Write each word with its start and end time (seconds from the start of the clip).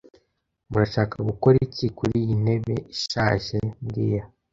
Murashaka 0.69 1.15
gukora 1.29 1.55
iki 1.67 1.85
kuriyi 1.97 2.33
ntebe 2.43 2.75
ishaje 2.95 3.57
mbwira 3.83 4.25